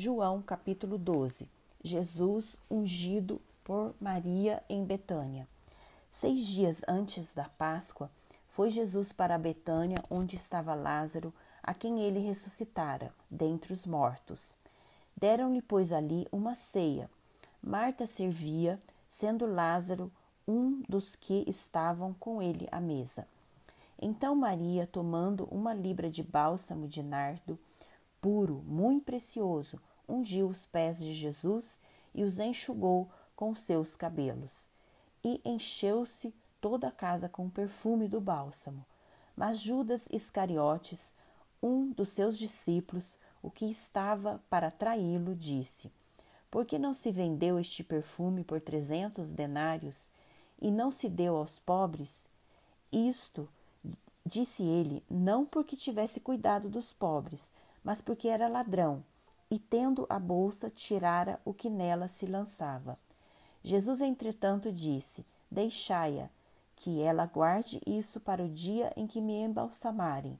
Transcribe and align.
João 0.00 0.40
capítulo 0.40 0.96
12 0.96 1.48
Jesus 1.82 2.56
ungido 2.70 3.42
por 3.64 3.96
Maria 4.00 4.62
em 4.68 4.84
Betânia. 4.84 5.48
Seis 6.08 6.46
dias 6.46 6.84
antes 6.86 7.32
da 7.32 7.48
Páscoa, 7.48 8.08
foi 8.48 8.70
Jesus 8.70 9.12
para 9.12 9.36
Betânia, 9.36 10.00
onde 10.08 10.36
estava 10.36 10.72
Lázaro, 10.72 11.34
a 11.60 11.74
quem 11.74 11.98
ele 11.98 12.20
ressuscitara 12.20 13.12
dentre 13.28 13.72
os 13.72 13.84
mortos. 13.84 14.56
Deram-lhe, 15.16 15.60
pois, 15.60 15.90
ali 15.90 16.28
uma 16.30 16.54
ceia. 16.54 17.10
Marta 17.60 18.06
servia, 18.06 18.78
sendo 19.10 19.46
Lázaro 19.46 20.12
um 20.46 20.80
dos 20.88 21.16
que 21.16 21.42
estavam 21.48 22.14
com 22.20 22.40
ele 22.40 22.68
à 22.70 22.80
mesa. 22.80 23.26
Então 24.00 24.36
Maria, 24.36 24.86
tomando 24.86 25.48
uma 25.50 25.74
libra 25.74 26.08
de 26.08 26.22
bálsamo 26.22 26.86
de 26.86 27.02
nardo, 27.02 27.58
puro, 28.20 28.62
muito 28.64 29.04
precioso, 29.04 29.80
ungiu 30.08 30.48
os 30.48 30.64
pés 30.64 30.98
de 30.98 31.12
Jesus 31.12 31.78
e 32.14 32.24
os 32.24 32.38
enxugou 32.38 33.08
com 33.36 33.54
seus 33.54 33.94
cabelos. 33.94 34.70
E 35.22 35.40
encheu-se 35.44 36.34
toda 36.60 36.88
a 36.88 36.92
casa 36.92 37.28
com 37.28 37.46
o 37.46 37.50
perfume 37.50 38.08
do 38.08 38.20
bálsamo. 38.20 38.84
Mas 39.36 39.60
Judas 39.60 40.08
Iscariotes, 40.10 41.14
um 41.62 41.90
dos 41.90 42.08
seus 42.08 42.38
discípulos, 42.38 43.18
o 43.42 43.50
que 43.50 43.66
estava 43.66 44.40
para 44.50 44.70
traí-lo, 44.70 45.34
disse: 45.34 45.92
Por 46.50 46.64
que 46.64 46.78
não 46.78 46.92
se 46.92 47.12
vendeu 47.12 47.58
este 47.58 47.84
perfume 47.84 48.42
por 48.42 48.60
trezentos 48.60 49.30
denários 49.30 50.10
e 50.60 50.70
não 50.70 50.90
se 50.90 51.08
deu 51.08 51.36
aos 51.36 51.58
pobres? 51.58 52.26
Isto, 52.90 53.48
disse 54.24 54.62
ele, 54.62 55.04
não 55.08 55.44
porque 55.44 55.76
tivesse 55.76 56.20
cuidado 56.20 56.68
dos 56.68 56.92
pobres, 56.92 57.52
mas 57.84 58.00
porque 58.00 58.28
era 58.28 58.48
ladrão 58.48 59.04
e, 59.50 59.58
tendo 59.58 60.06
a 60.08 60.18
bolsa, 60.18 60.70
tirara 60.70 61.40
o 61.44 61.54
que 61.54 61.70
nela 61.70 62.08
se 62.08 62.26
lançava. 62.26 62.98
Jesus, 63.62 64.00
entretanto, 64.00 64.70
disse: 64.70 65.24
Deixai-a, 65.50 66.28
que 66.76 67.00
ela 67.00 67.26
guarde 67.26 67.80
isso 67.86 68.20
para 68.20 68.44
o 68.44 68.48
dia 68.48 68.92
em 68.96 69.06
que 69.06 69.20
me 69.20 69.34
embalsamarem, 69.34 70.38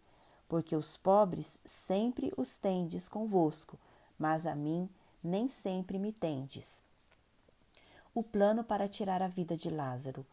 porque 0.49 0.77
os 0.77 0.97
pobres 0.97 1.59
sempre 1.65 2.33
os 2.37 2.59
tendes 2.59 3.09
convosco, 3.09 3.79
mas 4.19 4.47
a 4.47 4.55
mim 4.55 4.89
nem 5.23 5.49
sempre 5.49 5.99
me 5.99 6.13
tendes. 6.13 6.83
O 8.15 8.23
plano 8.23 8.63
para 8.63 8.89
tirar 8.89 9.21
a 9.21 9.29
vida 9.29 9.57
de 9.57 9.69
Lázaro. 9.69 10.25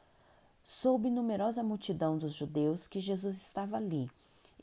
Soube 0.63 1.09
numerosa 1.09 1.63
multidão 1.63 2.17
dos 2.17 2.33
judeus 2.33 2.87
que 2.87 2.99
Jesus 2.99 3.35
estava 3.37 3.77
ali, 3.77 4.09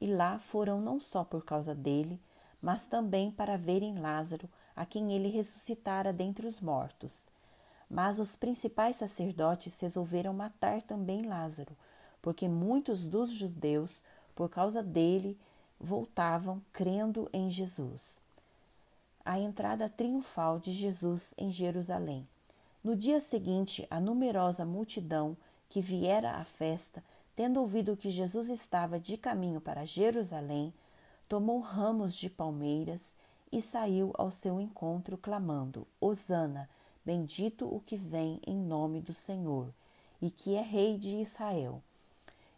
e 0.01 0.07
lá 0.07 0.39
foram 0.39 0.81
não 0.81 1.01
só 1.01 1.23
por 1.23 1.45
causa 1.45 1.75
dele, 1.75 2.21
mas 2.63 2.87
também 2.87 3.31
para 3.31 3.59
verem 3.59 3.99
Lázaro, 3.99 4.49
a 4.75 4.87
quem 4.87 5.13
ele 5.13 5.29
ressuscitara 5.29 6.13
dentre 6.13 6.47
os 6.47 6.61
mortos. 6.61 7.29
Mas 7.91 8.21
os 8.21 8.37
principais 8.37 8.97
sacerdotes 8.97 9.79
resolveram 9.81 10.33
matar 10.33 10.81
também 10.81 11.27
Lázaro, 11.27 11.77
porque 12.23 12.49
muitos 12.49 13.09
dos 13.09 13.33
judeus, 13.33 14.03
por 14.35 14.49
causa 14.49 14.83
dele, 14.83 15.37
voltavam 15.79 16.63
crendo 16.73 17.29
em 17.33 17.51
Jesus. 17.51 18.21
A 19.25 19.39
entrada 19.39 19.89
triunfal 19.89 20.61
de 20.61 20.73
Jesus 20.73 21.35
em 21.37 21.53
Jerusalém. 21.53 22.27
No 22.83 22.97
dia 22.97 23.21
seguinte, 23.21 23.87
a 23.91 24.01
numerosa 24.01 24.65
multidão 24.65 25.37
que 25.69 25.81
viera 25.81 26.33
à 26.37 26.45
festa, 26.45 27.03
tendo 27.35 27.61
ouvido 27.61 27.97
que 27.97 28.11
Jesus 28.11 28.49
estava 28.49 28.99
de 28.99 29.17
caminho 29.17 29.61
para 29.61 29.85
Jerusalém, 29.85 30.73
tomou 31.33 31.61
ramos 31.61 32.15
de 32.15 32.29
palmeiras 32.29 33.17
e 33.51 33.63
saiu 33.63 34.13
ao 34.19 34.31
seu 34.31 34.61
encontro, 34.61 35.17
clamando: 35.17 35.87
Hosana, 35.99 36.69
bendito 37.07 37.65
o 37.65 37.81
que 37.81 37.97
vem 37.97 38.39
em 38.47 38.55
nome 38.55 39.01
do 39.01 39.15
Senhor, 39.15 39.73
e 40.21 40.31
que 40.31 40.55
é 40.55 40.61
Rei 40.61 40.99
de 40.99 41.17
Israel. 41.17 41.83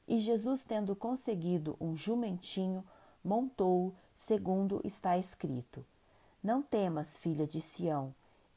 E 0.09 0.19
Jesus, 0.19 0.65
tendo 0.65 0.97
conseguido 0.97 1.77
um 1.81 1.97
jumentinho, 1.97 2.85
montou-o, 3.23 3.95
segundo 4.17 4.81
está 4.83 5.17
escrito: 5.17 5.87
Não 6.43 6.61
temas, 6.61 7.17
filha 7.17 7.47
de 7.47 7.61
Sião, 7.61 8.13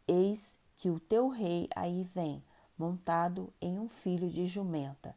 eis 0.08 0.58
que 0.78 0.90
o 0.90 1.00
teu 1.00 1.28
rei 1.28 1.70
aí 1.76 2.02
vem, 2.04 2.42
montado 2.76 3.54
em 3.62 3.78
um 3.78 3.88
filho 3.88 4.28
de 4.28 4.48
jumenta. 4.48 5.16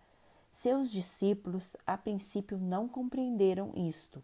Seus 0.53 0.91
discípulos 0.91 1.75
a 1.87 1.97
princípio 1.97 2.59
não 2.59 2.87
compreenderam 2.87 3.73
isto, 3.75 4.23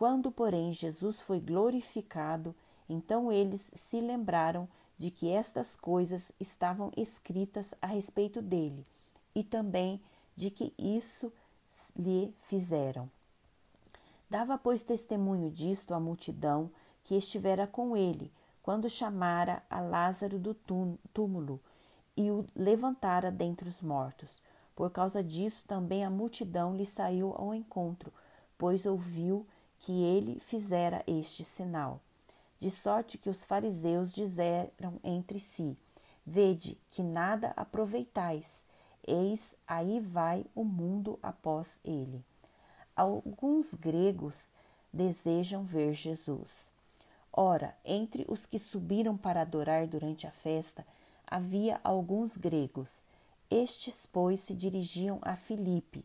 quando, 0.00 0.32
porém, 0.32 0.72
Jesus 0.72 1.20
foi 1.20 1.38
glorificado, 1.38 2.56
então 2.88 3.30
eles 3.30 3.70
se 3.76 4.00
lembraram 4.00 4.66
de 4.96 5.10
que 5.10 5.28
estas 5.28 5.76
coisas 5.76 6.32
estavam 6.40 6.90
escritas 6.96 7.74
a 7.82 7.86
respeito 7.86 8.40
dele 8.40 8.86
e 9.34 9.44
também 9.44 10.00
de 10.34 10.50
que 10.50 10.72
isso 10.78 11.30
lhe 11.94 12.34
fizeram. 12.44 13.10
Dava, 14.30 14.56
pois, 14.56 14.82
testemunho 14.82 15.50
disto 15.50 15.92
à 15.92 16.00
multidão 16.00 16.70
que 17.04 17.14
estivera 17.14 17.66
com 17.66 17.94
ele, 17.94 18.32
quando 18.62 18.88
chamara 18.88 19.62
a 19.68 19.82
Lázaro 19.82 20.38
do 20.38 20.56
túmulo 21.12 21.60
e 22.16 22.30
o 22.30 22.46
levantara 22.56 23.30
dentre 23.30 23.68
os 23.68 23.82
mortos. 23.82 24.40
Por 24.74 24.90
causa 24.90 25.22
disso, 25.22 25.66
também 25.68 26.06
a 26.06 26.08
multidão 26.08 26.74
lhe 26.74 26.86
saiu 26.86 27.34
ao 27.36 27.54
encontro, 27.54 28.10
pois 28.56 28.86
ouviu 28.86 29.46
que 29.80 30.04
ele 30.04 30.38
fizera 30.40 31.02
este 31.06 31.42
sinal. 31.42 32.00
De 32.60 32.70
sorte 32.70 33.18
que 33.18 33.30
os 33.30 33.44
fariseus 33.44 34.12
disseram 34.12 35.00
entre 35.02 35.40
si: 35.40 35.76
Vede 36.24 36.78
que 36.90 37.02
nada 37.02 37.52
aproveitais, 37.56 38.62
eis 39.06 39.56
aí 39.66 39.98
vai 39.98 40.44
o 40.54 40.62
mundo 40.62 41.18
após 41.22 41.80
ele. 41.84 42.22
Alguns 42.94 43.72
gregos 43.72 44.52
desejam 44.92 45.64
ver 45.64 45.94
Jesus. 45.94 46.70
Ora, 47.32 47.74
entre 47.84 48.26
os 48.28 48.44
que 48.44 48.58
subiram 48.58 49.16
para 49.16 49.40
adorar 49.40 49.86
durante 49.86 50.26
a 50.26 50.30
festa, 50.30 50.86
havia 51.26 51.80
alguns 51.82 52.36
gregos. 52.36 53.06
Estes, 53.48 54.04
pois, 54.04 54.40
se 54.40 54.52
dirigiam 54.52 55.18
a 55.22 55.36
Filipe, 55.36 56.04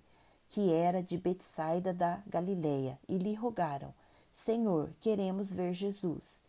que 0.56 0.72
era 0.72 1.04
de 1.04 1.18
Betsaida 1.18 1.94
da 1.94 2.22
Galileia, 2.26 2.98
e 3.10 3.18
lhe 3.18 3.34
rogaram: 3.34 3.94
Senhor, 4.32 4.90
queremos 5.02 5.52
ver 5.52 5.74
Jesus. 5.74 6.42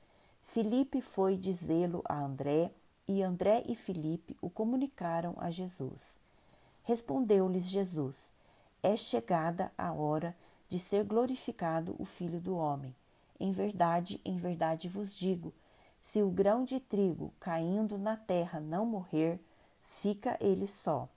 Filipe 0.44 1.00
foi 1.00 1.37
dizê-lo 1.37 2.05
a 2.05 2.16
André, 2.16 2.71
e 3.09 3.21
André 3.21 3.65
e 3.66 3.75
Filipe 3.75 4.37
o 4.41 4.49
comunicaram 4.49 5.34
a 5.39 5.50
Jesus. 5.50 6.21
Respondeu-lhes 6.84 7.66
Jesus: 7.66 8.33
É 8.81 8.95
chegada 8.95 9.72
a 9.77 9.93
hora 9.93 10.37
de 10.69 10.78
ser 10.78 11.03
glorificado 11.03 11.97
o 11.99 12.05
Filho 12.05 12.41
do 12.41 12.56
Homem. 12.56 12.95
Em 13.41 13.50
verdade, 13.50 14.21
em 14.25 14.37
verdade 14.37 14.89
vos 14.89 15.19
digo: 15.19 15.53
se 16.00 16.22
o 16.22 16.31
grão 16.31 16.65
de 16.65 16.78
trigo 16.78 17.33
caindo 17.41 17.99
na 17.99 18.16
terra 18.16 18.61
não 18.61 18.87
morrer, 18.87 19.41
fica 19.83 20.37
ele 20.41 20.69
só. 20.69 21.09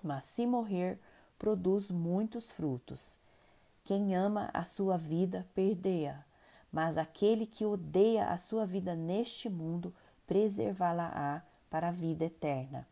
Mas 0.00 0.26
se 0.26 0.46
morrer, 0.46 0.96
produz 1.44 1.90
muitos 1.90 2.50
frutos. 2.50 3.18
Quem 3.84 4.16
ama 4.16 4.48
a 4.54 4.64
sua 4.64 4.96
vida, 4.96 5.46
perdê-a, 5.54 6.24
mas 6.72 6.96
aquele 6.96 7.44
que 7.44 7.66
odeia 7.66 8.28
a 8.28 8.38
sua 8.38 8.64
vida 8.64 8.94
neste 8.94 9.50
mundo, 9.50 9.94
preservá-la-á 10.26 11.42
para 11.68 11.88
a 11.88 11.90
vida 11.90 12.24
eterna. 12.24 12.88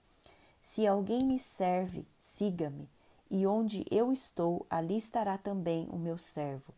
Se 0.61 0.87
alguém 0.87 1.21
me 1.25 1.39
serve, 1.39 2.07
siga-me, 2.21 2.87
e 3.31 3.47
onde 3.47 3.87
eu 3.91 4.13
estou, 4.13 4.67
ali 4.69 4.99
estará 4.99 5.39
também 5.39 5.89
o 5.91 5.97
meu 5.97 6.19
servo. 6.19 6.75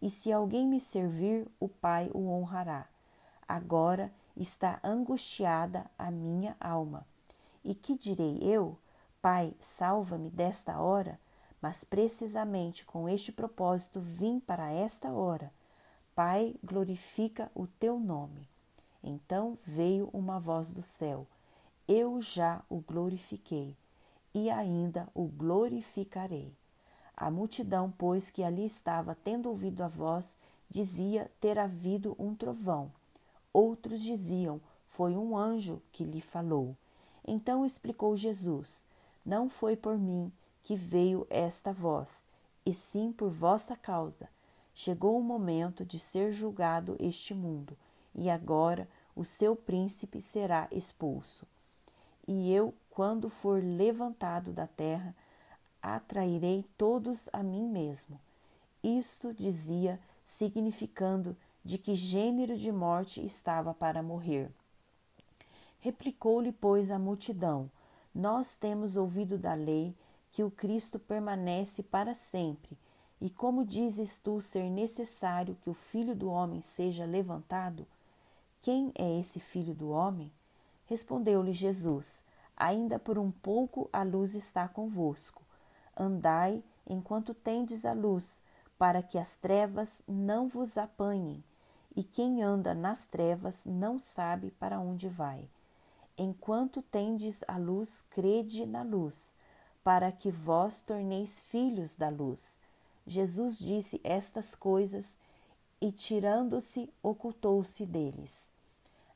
E 0.00 0.08
se 0.08 0.32
alguém 0.32 0.66
me 0.66 0.80
servir, 0.80 1.46
o 1.60 1.68
Pai 1.68 2.10
o 2.14 2.30
honrará. 2.30 2.86
Agora 3.46 4.10
está 4.34 4.80
angustiada 4.82 5.84
a 5.98 6.10
minha 6.10 6.56
alma. 6.58 7.06
E 7.62 7.74
que 7.74 7.94
direi 7.94 8.38
eu? 8.40 8.78
Pai, 9.22 9.54
salva-me 9.60 10.30
desta 10.30 10.80
hora, 10.80 11.20
mas 11.60 11.84
precisamente 11.84 12.86
com 12.86 13.06
este 13.06 13.30
propósito 13.30 14.00
vim 14.00 14.40
para 14.40 14.72
esta 14.72 15.12
hora. 15.12 15.52
Pai, 16.14 16.56
glorifica 16.64 17.52
o 17.54 17.66
teu 17.66 18.00
nome. 18.00 18.48
Então 19.04 19.58
veio 19.62 20.08
uma 20.14 20.40
voz 20.40 20.72
do 20.72 20.80
céu: 20.80 21.26
Eu 21.86 22.22
já 22.22 22.62
o 22.66 22.80
glorifiquei, 22.80 23.76
e 24.32 24.48
ainda 24.50 25.06
o 25.14 25.26
glorificarei. 25.26 26.56
A 27.14 27.30
multidão, 27.30 27.92
pois, 27.98 28.30
que 28.30 28.42
ali 28.42 28.64
estava, 28.64 29.14
tendo 29.14 29.50
ouvido 29.50 29.82
a 29.82 29.88
voz, 29.88 30.38
dizia 30.70 31.30
ter 31.38 31.58
havido 31.58 32.16
um 32.18 32.34
trovão. 32.34 32.90
Outros 33.52 34.00
diziam: 34.00 34.62
Foi 34.88 35.14
um 35.14 35.36
anjo 35.36 35.82
que 35.92 36.04
lhe 36.04 36.22
falou. 36.22 36.74
Então 37.22 37.66
explicou 37.66 38.16
Jesus: 38.16 38.88
não 39.24 39.48
foi 39.48 39.76
por 39.76 39.98
mim 39.98 40.32
que 40.62 40.74
veio 40.74 41.26
esta 41.30 41.72
voz, 41.72 42.26
e 42.64 42.72
sim 42.72 43.12
por 43.12 43.30
vossa 43.30 43.76
causa. 43.76 44.28
Chegou 44.74 45.18
o 45.18 45.22
momento 45.22 45.84
de 45.84 45.98
ser 45.98 46.32
julgado 46.32 46.96
este 46.98 47.34
mundo, 47.34 47.76
e 48.14 48.30
agora 48.30 48.88
o 49.14 49.24
seu 49.24 49.54
príncipe 49.54 50.22
será 50.22 50.68
expulso. 50.70 51.46
E 52.26 52.52
eu, 52.52 52.74
quando 52.90 53.28
for 53.28 53.62
levantado 53.62 54.52
da 54.52 54.66
terra, 54.66 55.14
atrairei 55.82 56.64
todos 56.76 57.28
a 57.32 57.42
mim 57.42 57.66
mesmo. 57.66 58.20
Isto 58.82 59.34
dizia, 59.34 60.00
significando 60.24 61.36
de 61.64 61.76
que 61.76 61.94
gênero 61.94 62.56
de 62.56 62.72
morte 62.72 63.24
estava 63.24 63.74
para 63.74 64.02
morrer. 64.02 64.50
Replicou-lhe, 65.80 66.52
pois, 66.52 66.90
a 66.90 66.98
multidão: 66.98 67.70
Nós 68.14 68.54
temos 68.56 68.96
ouvido 68.96 69.38
da 69.38 69.54
lei 69.54 69.94
que 70.30 70.42
o 70.42 70.50
Cristo 70.50 70.98
permanece 70.98 71.82
para 71.82 72.14
sempre. 72.14 72.76
E 73.20 73.28
como 73.28 73.64
dizes 73.64 74.18
tu 74.18 74.40
ser 74.40 74.70
necessário 74.70 75.56
que 75.60 75.68
o 75.68 75.74
Filho 75.74 76.14
do 76.14 76.30
Homem 76.30 76.62
seja 76.62 77.04
levantado? 77.04 77.86
Quem 78.60 78.92
é 78.94 79.18
esse 79.18 79.38
Filho 79.38 79.74
do 79.74 79.90
Homem? 79.90 80.32
Respondeu-lhe 80.86 81.52
Jesus: 81.52 82.24
Ainda 82.56 82.98
por 82.98 83.18
um 83.18 83.30
pouco 83.30 83.88
a 83.92 84.02
luz 84.02 84.34
está 84.34 84.66
convosco. 84.66 85.42
Andai 85.96 86.62
enquanto 86.88 87.34
tendes 87.34 87.84
a 87.84 87.92
luz, 87.92 88.42
para 88.76 89.02
que 89.02 89.18
as 89.18 89.36
trevas 89.36 90.02
não 90.08 90.48
vos 90.48 90.76
apanhem. 90.76 91.44
E 91.94 92.02
quem 92.02 92.42
anda 92.42 92.74
nas 92.74 93.04
trevas 93.04 93.64
não 93.64 93.98
sabe 93.98 94.50
para 94.52 94.80
onde 94.80 95.08
vai. 95.08 95.48
Enquanto 96.22 96.82
tendes 96.82 97.42
a 97.48 97.56
luz, 97.56 98.04
crede 98.10 98.66
na 98.66 98.82
luz, 98.82 99.34
para 99.82 100.12
que 100.12 100.30
vós 100.30 100.82
torneis 100.82 101.40
filhos 101.40 101.96
da 101.96 102.10
luz. 102.10 102.58
Jesus 103.06 103.58
disse 103.58 103.98
estas 104.04 104.54
coisas 104.54 105.16
e, 105.80 105.90
tirando-se, 105.90 106.92
ocultou-se 107.02 107.86
deles. 107.86 108.50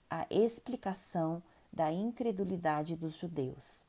A 0.09 0.27
explicação 0.31 1.43
da 1.71 1.93
incredulidade 1.93 2.97
dos 2.97 3.19
judeus. 3.19 3.85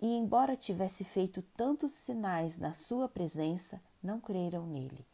E, 0.00 0.16
embora 0.16 0.56
tivesse 0.56 1.04
feito 1.04 1.40
tantos 1.56 1.92
sinais 1.92 2.58
na 2.58 2.72
sua 2.72 3.08
presença, 3.08 3.80
não 4.02 4.18
creram 4.18 4.66
nele, 4.66 5.06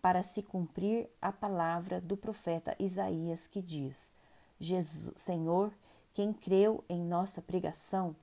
para 0.00 0.24
se 0.24 0.42
cumprir 0.42 1.08
a 1.20 1.30
palavra 1.30 2.00
do 2.00 2.16
profeta 2.16 2.74
Isaías 2.80 3.46
que 3.46 3.62
diz: 3.62 4.12
Jesus, 4.58 5.14
Senhor, 5.16 5.72
quem 6.14 6.32
creu 6.32 6.84
em 6.88 7.02
nossa 7.02 7.40
pregação 7.40 8.14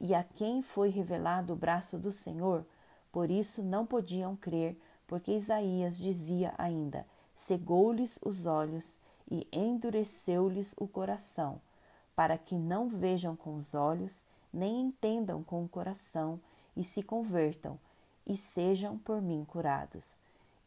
e 0.00 0.14
a 0.14 0.22
quem 0.22 0.62
foi 0.62 0.88
revelado 0.88 1.52
o 1.52 1.56
braço 1.56 1.98
do 1.98 2.12
Senhor, 2.12 2.64
por 3.10 3.30
isso 3.30 3.62
não 3.62 3.86
podiam 3.86 4.36
crer, 4.36 4.78
porque 5.06 5.32
Isaías 5.32 5.96
dizia 5.98 6.54
ainda: 6.58 7.06
cegou-lhes 7.34 8.18
os 8.24 8.46
olhos 8.46 9.00
e 9.30 9.46
endureceu-lhes 9.52 10.74
o 10.78 10.86
coração, 10.86 11.60
para 12.14 12.36
que 12.38 12.56
não 12.56 12.88
vejam 12.88 13.34
com 13.34 13.56
os 13.56 13.74
olhos, 13.74 14.24
nem 14.52 14.80
entendam 14.80 15.42
com 15.42 15.64
o 15.64 15.68
coração, 15.68 16.40
e 16.76 16.84
se 16.84 17.02
convertam, 17.02 17.78
e 18.26 18.36
sejam 18.36 18.98
por 18.98 19.22
mim 19.22 19.44
curados. 19.44 20.20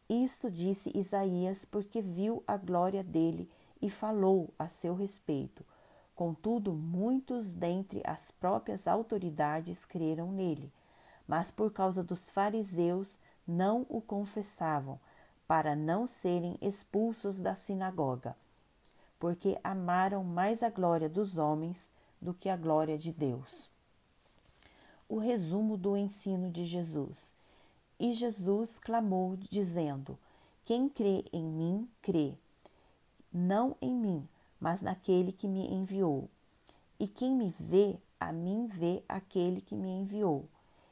Isto 0.10 0.50
disse 0.50 0.92
Isaías, 0.96 1.66
porque 1.66 2.02
viu 2.02 2.44
a 2.48 2.58
glória 2.58 3.04
dele 3.04 3.48
e 3.80 3.90
falou 3.90 4.52
a 4.58 4.68
seu 4.68 4.96
respeito. 4.96 5.64
Contudo, 6.20 6.74
muitos 6.74 7.54
dentre 7.54 8.02
as 8.04 8.30
próprias 8.30 8.90
autoridades 8.90 9.86
creram 9.86 10.34
nele, 10.34 10.70
mas 11.26 11.50
por 11.50 11.72
causa 11.72 12.04
dos 12.04 12.30
fariseus 12.30 13.18
não 13.48 13.86
o 13.88 14.02
confessavam, 14.02 15.00
para 15.48 15.78
não 15.78 16.06
serem 16.06 16.58
expulsos 16.62 17.40
da 17.40 17.56
sinagoga, 17.56 18.36
porque 19.18 19.58
amaram 19.64 20.22
mais 20.22 20.62
a 20.62 20.70
glória 20.70 21.08
dos 21.08 21.38
homens 21.38 21.90
do 22.22 22.34
que 22.34 22.50
a 22.50 22.58
glória 22.58 22.98
de 22.98 23.14
Deus. 23.14 23.70
O 25.08 25.20
resumo 25.20 25.78
do 25.78 25.96
ensino 25.96 26.52
de 26.52 26.66
Jesus. 26.66 27.34
E 27.98 28.12
Jesus 28.12 28.78
clamou, 28.78 29.38
dizendo: 29.38 30.20
Quem 30.66 30.90
crê 30.90 31.24
em 31.32 31.46
mim, 31.46 31.90
crê, 32.02 32.34
não 33.32 33.78
em 33.82 33.96
mim, 33.96 34.28
mas 34.60 34.82
naquele 34.82 35.32
que 35.32 35.48
me 35.48 35.66
enviou. 35.74 36.30
E 37.00 37.08
quem 37.08 37.36
me 37.36 37.54
vê, 37.60 37.98
a 38.20 38.32
mim 38.32 38.68
vê 38.68 39.04
aquele 39.08 39.62
que 39.62 39.76
me 39.76 39.90
enviou. 39.90 40.48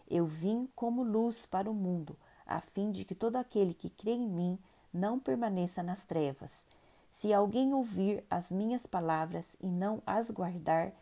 Eu 0.10 0.26
vim 0.26 0.70
como 0.76 1.04
luz 1.04 1.46
para 1.46 1.70
o 1.70 1.74
mundo, 1.74 2.18
a 2.46 2.62
fim 2.62 2.92
de 2.92 3.04
que 3.04 3.14
todo 3.14 3.36
aquele 3.36 3.74
que 3.74 3.90
crê 3.90 4.12
em 4.12 4.28
mim 4.28 4.58
não 4.94 5.20
permaneça 5.20 5.84
nas 5.84 6.04
trevas. 6.04 6.66
Se 7.12 7.34
alguém 7.34 7.74
ouvir 7.74 8.24
as 8.30 8.52
minhas 8.52 8.86
palavras 8.86 9.56
e 9.60 9.68
não 9.68 10.02
as 10.06 10.32
guardar, 10.32 10.94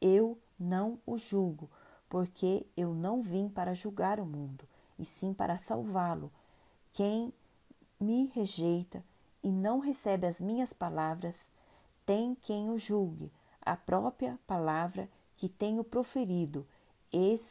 eu 0.00 0.38
não 0.58 0.98
o 1.04 1.18
julgo, 1.18 1.68
porque 2.08 2.66
eu 2.76 2.94
não 2.94 3.20
vim 3.20 3.48
para 3.48 3.74
julgar 3.74 4.20
o 4.20 4.24
mundo, 4.24 4.64
e 4.98 5.04
sim 5.04 5.34
para 5.34 5.58
salvá-lo. 5.58 6.32
Quem 6.92 7.32
me 7.98 8.26
rejeita 8.26 9.04
e 9.42 9.50
não 9.50 9.78
recebe 9.78 10.26
as 10.26 10.40
minhas 10.40 10.72
palavras, 10.72 11.50
tem 12.10 12.34
quem 12.34 12.70
o 12.70 12.76
julgue, 12.76 13.32
a 13.62 13.76
própria 13.76 14.36
palavra 14.44 15.08
que 15.36 15.48
tenho 15.48 15.84
proferido, 15.84 16.66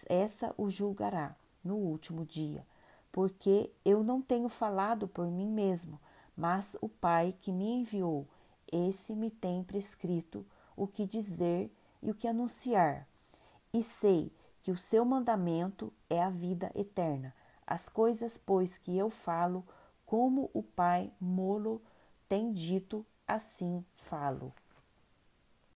essa 0.09 0.53
o 0.57 0.69
julgará 0.69 1.33
no 1.63 1.77
último 1.77 2.25
dia, 2.25 2.67
porque 3.09 3.71
eu 3.85 4.03
não 4.03 4.21
tenho 4.21 4.49
falado 4.49 5.07
por 5.07 5.31
mim 5.31 5.49
mesmo, 5.49 5.97
mas 6.35 6.75
o 6.81 6.89
Pai 6.89 7.33
que 7.39 7.53
me 7.53 7.71
enviou, 7.71 8.27
esse 8.69 9.15
me 9.15 9.31
tem 9.31 9.63
prescrito 9.63 10.45
o 10.75 10.85
que 10.85 11.05
dizer 11.05 11.71
e 12.03 12.11
o 12.11 12.13
que 12.13 12.27
anunciar. 12.27 13.07
E 13.73 13.81
sei 13.81 14.29
que 14.61 14.71
o 14.71 14.77
seu 14.77 15.05
mandamento 15.05 15.93
é 16.09 16.21
a 16.21 16.29
vida 16.29 16.69
eterna. 16.75 17.33
As 17.65 17.87
coisas, 17.87 18.37
pois, 18.37 18.77
que 18.77 18.97
eu 18.97 19.09
falo, 19.09 19.65
como 20.05 20.51
o 20.53 20.61
Pai 20.61 21.13
molo 21.17 21.81
tem 22.27 22.51
dito, 22.51 23.05
assim 23.29 23.85
falo. 23.95 24.53